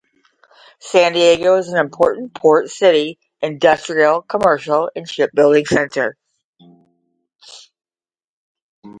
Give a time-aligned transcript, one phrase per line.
[0.79, 6.17] San Diego is an important port city, industrial, commercial, and shipbuilding center.